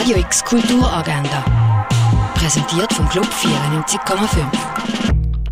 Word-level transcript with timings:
Radio 0.00 0.16
X 0.16 0.42
Kulturagenda. 0.42 1.44
Präsentiert 2.34 2.90
vom 2.90 3.06
Club 3.10 3.26
94,5. 3.26 4.46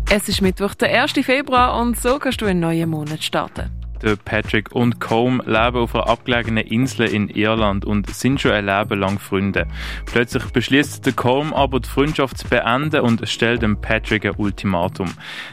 Es 0.09 0.27
ist 0.27 0.41
Mittwoch, 0.41 0.73
der 0.73 1.03
1. 1.03 1.11
Februar 1.23 1.79
und 1.79 1.99
so 1.99 2.17
kannst 2.17 2.41
du 2.41 2.47
einen 2.47 2.59
neuen 2.59 2.89
Monat 2.89 3.23
starten. 3.23 3.78
Der 4.01 4.15
Patrick 4.15 4.71
und 4.73 4.99
Combe 4.99 5.43
leben 5.45 5.77
auf 5.77 5.93
einer 5.93 6.07
abgelegenen 6.07 6.65
Insel 6.65 7.07
in 7.07 7.27
Irland 7.27 7.83
und 7.83 8.09
sind 8.09 8.39
schon 8.39 8.51
ein 8.51 8.65
Leben 8.65 8.99
lang 8.99 9.19
Freunde. 9.19 9.67
Plötzlich 10.05 10.43
beschließt 10.45 11.05
der 11.05 11.13
Combe 11.13 11.55
aber 11.55 11.79
die 11.79 11.89
Freundschaft 11.89 12.37
zu 12.37 12.47
beenden 12.47 13.01
und 13.01 13.27
stellt 13.27 13.61
dem 13.61 13.81
Patrick 13.81 14.25
ein 14.25 14.35
Ultimatum. 14.37 15.09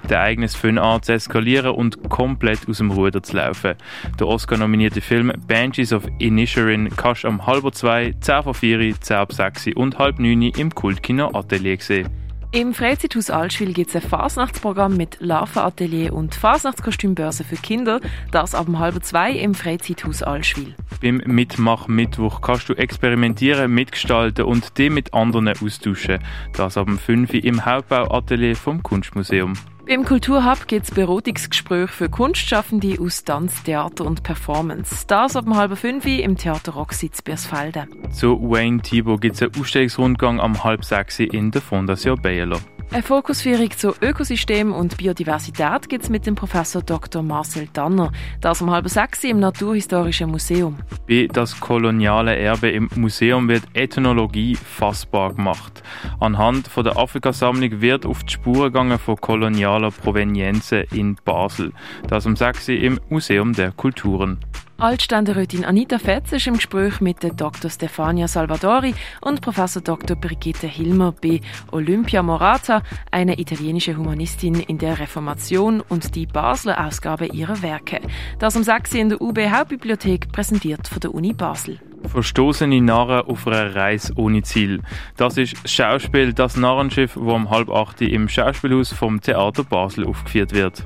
Der 0.09 0.21
eigenes 0.21 0.55
Fun 0.55 0.79
an 0.79 1.03
zu 1.03 1.13
eskalieren 1.13 1.73
und 1.73 2.09
komplett 2.09 2.69
aus 2.69 2.79
dem 2.79 2.91
Ruder 2.91 3.23
zu 3.23 3.37
laufen. 3.37 3.75
Der 4.19 4.29
Oscar-nominierte 4.29 5.01
Film 5.01 5.33
Banshees 5.49 5.93
of 5.93 6.05
Inisherin 6.19 6.89
kannst 6.97 7.25
du 7.25 7.29
um 7.29 7.47
halb 7.47 7.75
zwei, 7.75 8.15
zehn 8.21 8.43
vor 8.43 8.55
vier, 8.55 8.95
zehn 9.01 9.17
ab 9.17 9.33
sechs 9.33 9.67
und 9.75 9.99
halb 9.99 10.19
neun 10.19 10.43
im 10.43 10.75
Kultkino 10.75 11.31
Atelier 11.35 11.79
sehen. 11.81 12.26
Im 12.53 12.73
Freizeithaus 12.75 13.29
Allschwil 13.29 13.73
gibt 13.73 13.91
es 13.91 13.97
ein 13.97 14.09
Fasnachtsprogramm 14.09 14.97
mit 14.97 15.19
Larvenatelier 15.21 16.15
und 16.15 16.35
Fasnachtskostümbörse 16.35 17.45
für 17.45 17.57
Kinder. 17.57 18.01
Das 18.31 18.55
ab 18.55 18.67
halb 18.79 19.05
zwei 19.05 19.33
im 19.33 19.55
Freizeithaus 19.55 20.23
Allschwil. 20.23 20.75
Beim 21.03 21.17
Mitmach-Mittwoch 21.27 22.41
kannst 22.41 22.69
du 22.69 22.75
experimentieren, 22.75 23.73
mitgestalten 23.75 24.45
und 24.45 24.79
dich 24.79 24.91
mit 24.91 25.13
anderen 25.13 25.49
austauschen. 25.49 26.21
Das 26.55 26.79
ab 26.79 26.89
5 26.89 27.35
im 27.35 27.67
Hauptbauatelier 27.67 28.57
vom 28.57 28.83
Kunstmuseum. 28.83 29.55
Beim 29.89 30.05
Kulturhub 30.05 30.67
gibt 30.67 30.87
es 30.87 30.91
Beratungsgespräche 30.91 31.87
für 31.87 32.09
Kunstschaffende 32.09 32.97
aus 33.01 33.23
Tanz, 33.23 33.63
Theater 33.63 34.05
und 34.05 34.25
Performance. 34.25 35.07
Das 35.07 35.37
ab 35.37 35.45
halb 35.49 35.79
fünf 35.79 36.05
im 36.07 36.37
Theater 36.37 36.73
Rocksitz 36.73 37.23
Birsfelden. 37.23 37.87
Zu 38.11 38.37
Wayne 38.51 38.83
Thibault 38.83 39.21
gibt 39.21 39.37
es 39.37 39.43
einen 39.43 39.53
Ausstellungsrundgang 39.61 40.41
am 40.41 40.65
halb 40.65 40.85
sechs 40.85 41.21
in 41.21 41.53
der 41.53 41.63
Fondation 41.63 42.21
Baylor. 42.21 42.59
Eine 42.93 43.03
Fokusführung 43.03 43.71
zu 43.73 43.95
Ökosystem 44.01 44.73
und 44.73 44.97
Biodiversität 44.97 45.89
gibt 45.89 46.05
es 46.05 46.09
mit 46.11 46.25
dem 46.25 46.35
Professor 46.35 46.83
Dr. 46.83 47.23
Marcel 47.23 47.69
Danner. 47.73 48.13
Das 48.41 48.63
um 48.63 48.71
halb 48.71 48.89
sechs 48.89 49.25
im 49.25 49.41
Naturhistorischen 49.41 50.31
Museum. 50.31 50.79
Bei 51.09 51.29
das 51.31 51.59
koloniale 51.61 52.37
Erbe 52.37 52.71
im 52.71 52.89
Museum 52.95 53.49
wird 53.49 53.65
Ethnologie 53.75 54.55
fassbar 54.55 55.35
gemacht. 55.35 55.83
Anhand 56.21 56.69
von 56.69 56.85
der 56.85 56.97
Afrikasammlung 56.97 57.81
wird 57.81 58.07
auf 58.07 58.23
die 58.23 58.35
Spuren 58.35 58.73
gegangen 58.73 58.99
von 58.99 59.17
kolonialer 59.17 59.91
Provenienzen 59.91 60.85
in 60.93 61.17
Basel. 61.25 61.73
Das 62.09 62.25
um 62.25 62.37
sechs 62.37 62.69
im 62.69 63.01
Museum 63.09 63.53
der 63.53 63.73
Kulturen. 63.73 64.39
Altständerätin 64.79 65.65
Anita 65.65 65.99
Fetz 65.99 66.33
ist 66.33 66.47
im 66.47 66.55
Gespräch 66.55 67.01
mit 67.01 67.19
Dr. 67.41 67.71
Stefania 67.71 68.29
Salvadori 68.29 68.95
und 69.23 69.41
Professor 69.41 69.81
Dr. 69.81 70.19
Brigitte 70.19 70.67
Hilmer 70.67 71.13
bei 71.13 71.41
Olympia 71.73 72.23
Morata, 72.23 72.83
eine 73.11 73.39
italienische 73.39 73.97
Humanistin 73.97 74.61
in 74.61 74.77
der 74.77 74.99
Reformation 74.99 75.81
und 75.81 76.15
die 76.15 76.27
Basler 76.27 76.87
Ausgabe 76.87 77.25
ihrer 77.25 77.63
Werke. 77.63 78.03
Das 78.39 78.55
um 78.55 78.65
6 78.65 78.93
in 78.95 79.09
der 79.09 79.23
UB 79.23 79.39
Hauptbibliothek 79.49 80.31
präsentiert 80.31 80.87
von 80.89 81.01
der 81.01 81.15
Uni 81.15 81.33
Basel. 81.33 81.81
Verstoßene 82.09 82.83
Narren 82.83 83.27
auf 83.27 83.47
einer 83.47 83.75
Reise 83.75 84.13
ohne 84.17 84.43
Ziel. 84.43 84.83
Das 85.17 85.39
ist 85.39 85.55
das 85.63 85.73
Schauspiel 85.73 86.35
Das 86.35 86.59
Narrenschiff, 86.59 87.15
das 87.15 87.23
um 87.23 87.49
halb 87.49 87.71
acht 87.71 88.03
im 88.03 88.29
Schauspielhaus 88.29 88.93
vom 88.93 89.23
Theater 89.23 89.65
Basel 89.65 90.07
aufgeführt 90.07 90.53
wird. 90.53 90.85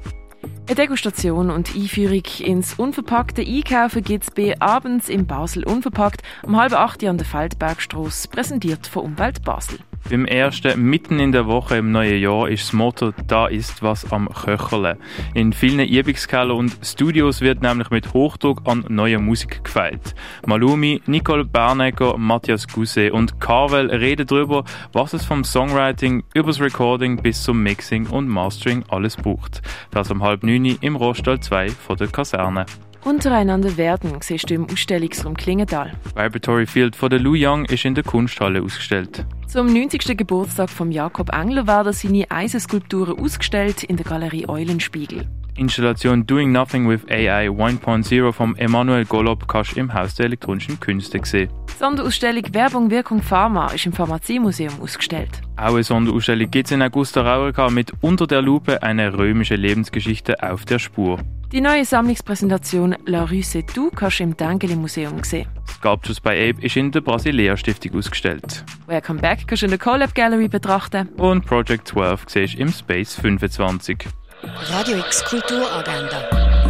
Eine 0.67 0.77
Degustation 0.77 1.51
und 1.51 1.75
Einführung 1.75 2.23
ins 2.39 2.75
unverpackte 2.75 3.43
Einkaufen 3.43 4.03
gibt 4.05 4.25
es 4.25 4.31
bei 4.31 4.61
Abends 4.61 5.09
im 5.09 5.27
Basel 5.27 5.65
Unverpackt 5.65 6.23
um 6.45 6.57
halb 6.57 6.73
acht 6.73 7.03
an 7.05 7.19
der 7.19 7.27
Feldbergstrasse, 7.27 8.29
präsentiert 8.29 8.87
von 8.87 9.05
Umwelt 9.05 9.43
Basel. 9.45 9.81
Beim 10.09 10.25
ersten 10.25 10.83
mitten 10.83 11.21
in 11.21 11.33
der 11.33 11.47
Woche 11.47 11.77
im 11.77 11.93
neuen 11.93 12.21
Jahr 12.21 12.49
ist 12.49 12.65
das 12.65 12.73
Motto 12.73 13.13
«Da 13.27 13.47
ist 13.47 13.83
was 13.83 14.11
am 14.11 14.29
Köcherle». 14.29 14.97
In 15.35 15.53
vielen 15.53 15.87
Übungskellern 15.87 16.57
und 16.57 16.79
Studios 16.83 17.41
wird 17.41 17.63
nämlich 17.63 17.91
mit 17.91 18.13
Hochdruck 18.13 18.63
an 18.65 18.85
neuer 18.89 19.21
Musik 19.21 19.63
gefeilt. 19.63 20.15
Malumi, 20.47 21.03
Nicole 21.07 21.45
Bernegger, 21.45 22.17
Matthias 22.17 22.67
Guse 22.67 23.13
und 23.13 23.41
Carvel 23.41 23.91
reden 23.91 24.27
darüber, 24.27 24.65
was 24.93 25.13
es 25.13 25.25
vom 25.25 25.45
Songwriting 25.45 26.25
übers 26.35 26.61
Recording 26.61 27.23
bis 27.23 27.43
zum 27.43 27.63
Mixing 27.63 28.07
und 28.09 28.29
Mastering 28.29 28.85
alles 28.89 29.17
braucht. 29.17 29.63
Das 29.91 30.11
um 30.11 30.23
halb 30.23 30.43
neun 30.43 30.65
im 30.81 30.97
Rostal 30.97 31.39
2 31.39 31.69
von 31.69 31.97
der 31.97 32.09
Kaserne. 32.09 32.67
Untereinander 33.05 33.77
werden 33.77 34.19
siehst 34.21 34.51
du 34.51 34.55
im 34.55 34.69
Ausstellungsraum 34.71 35.35
Klingenthal. 35.37 35.93
Vibratory 36.15 36.67
Field 36.67 36.95
von 36.95 37.09
der 37.09 37.19
Lou 37.19 37.35
Young 37.35 37.65
ist 37.65 37.85
in 37.85 37.95
der 37.95 38.05
Kunsthalle 38.05 38.63
ausgestellt. 38.63 39.25
Zum 39.47 39.73
90. 39.73 40.17
Geburtstag 40.17 40.69
von 40.69 40.93
Jakob 40.93 41.33
Engler 41.33 41.67
werden 41.67 41.93
seine 41.93 42.31
Eisenskulpturen 42.31 43.19
ausgestellt 43.19 43.83
in 43.85 43.97
der 43.97 44.05
Galerie 44.05 44.49
Eulenspiegel. 44.49 45.27
Installation 45.57 46.27
Doing 46.27 46.53
Nothing 46.53 46.89
with 46.89 47.01
AI 47.11 47.49
1.0 47.49 48.33
vom 48.33 48.57
Emanuel 48.57 49.05
Golob 49.05 49.47
kannst 49.49 49.77
du 49.77 49.81
im 49.81 49.93
Haus 49.93 50.15
der 50.15 50.27
elektronischen 50.27 50.79
Künste 50.81 51.21
sehen. 51.23 51.51
Sonderausstellung 51.79 52.45
Werbung, 52.53 52.91
Wirkung, 52.91 53.23
Pharma 53.23 53.69
ist 53.69 53.87
im 53.87 53.93
Pharmaziemuseum 53.93 54.81
ausgestellt. 54.81 55.31
Auch 55.57 55.75
eine 55.75 55.83
Sonderausstellung 55.83 56.51
gibt 56.51 56.67
es 56.67 56.73
in 56.73 56.83
Augusta 56.83 57.23
Raurica 57.23 57.71
mit 57.71 57.93
Unter 58.01 58.27
der 58.27 58.43
Lupe 58.43 58.83
eine 58.83 59.17
römische 59.17 59.57
Lebensgeschichte 59.57 60.43
auf 60.43 60.65
der 60.65 60.79
Spur. 60.79 61.19
Die 61.53 61.61
neue 61.61 61.85
Sammlungspräsentation 61.85 62.95
La 63.07 63.25
Rue 63.25 63.41
C'est 63.41 63.67
Tout 63.75 63.91
kannst 63.97 64.21
du 64.21 64.23
im 64.23 64.37
Dengeli 64.37 64.77
Museum 64.77 65.25
sehen. 65.25 65.49
Sculptures 65.69 66.21
by 66.21 66.31
Ape 66.31 66.65
ist 66.65 66.77
in 66.77 66.93
der 66.93 67.01
Basilea 67.01 67.57
Stiftung 67.57 67.97
ausgestellt. 67.97 68.65
Welcome 68.87 69.21
Back 69.21 69.49
kannst 69.49 69.63
du 69.63 69.67
in 69.67 69.71
der 69.71 69.79
Collab 69.81 70.15
Gallery 70.15 70.47
betrachten. 70.47 71.09
Und 71.17 71.45
Project 71.47 71.89
12 71.89 72.25
siehst 72.29 72.55
du 72.55 72.59
im 72.59 72.69
Space 72.69 73.15
25. 73.17 74.07
Radio 74.43 74.97
X 74.99 75.23
Kulturagenda. 75.25 76.23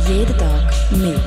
Jeden 0.08 0.36
Tag 0.36 0.72
mehr. 0.90 1.20